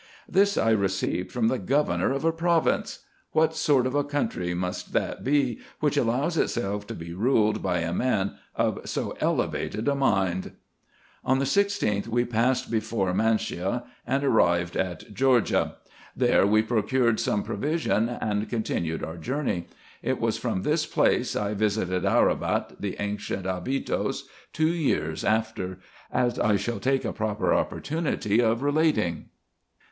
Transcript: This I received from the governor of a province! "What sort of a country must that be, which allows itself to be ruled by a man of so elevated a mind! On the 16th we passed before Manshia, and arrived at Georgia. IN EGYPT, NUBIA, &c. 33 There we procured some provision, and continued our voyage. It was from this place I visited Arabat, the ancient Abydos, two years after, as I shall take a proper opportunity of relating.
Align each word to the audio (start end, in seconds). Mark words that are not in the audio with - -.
This 0.27 0.57
I 0.57 0.71
received 0.71 1.31
from 1.31 1.47
the 1.47 1.59
governor 1.59 2.11
of 2.11 2.25
a 2.25 2.31
province! 2.31 3.05
"What 3.33 3.55
sort 3.55 3.85
of 3.85 3.93
a 3.93 4.03
country 4.03 4.55
must 4.55 4.93
that 4.93 5.23
be, 5.23 5.59
which 5.79 5.95
allows 5.95 6.37
itself 6.37 6.87
to 6.87 6.95
be 6.95 7.13
ruled 7.13 7.61
by 7.61 7.81
a 7.81 7.93
man 7.93 8.33
of 8.55 8.79
so 8.89 9.15
elevated 9.19 9.87
a 9.87 9.93
mind! 9.93 10.53
On 11.23 11.37
the 11.37 11.45
16th 11.45 12.07
we 12.07 12.25
passed 12.25 12.71
before 12.71 13.13
Manshia, 13.13 13.83
and 14.07 14.23
arrived 14.23 14.75
at 14.75 15.13
Georgia. 15.13 15.55
IN 15.55 15.61
EGYPT, 15.61 15.77
NUBIA, 15.85 16.17
&c. 16.17 16.19
33 16.19 16.27
There 16.31 16.47
we 16.47 16.61
procured 16.63 17.19
some 17.19 17.43
provision, 17.43 18.09
and 18.09 18.49
continued 18.49 19.03
our 19.03 19.17
voyage. 19.17 19.65
It 20.01 20.19
was 20.19 20.35
from 20.39 20.63
this 20.63 20.87
place 20.87 21.35
I 21.35 21.53
visited 21.53 22.05
Arabat, 22.05 22.73
the 22.79 22.95
ancient 22.99 23.45
Abydos, 23.45 24.27
two 24.51 24.69
years 24.73 25.23
after, 25.23 25.77
as 26.11 26.39
I 26.39 26.55
shall 26.55 26.79
take 26.79 27.05
a 27.05 27.13
proper 27.13 27.53
opportunity 27.53 28.41
of 28.41 28.63
relating. 28.63 29.25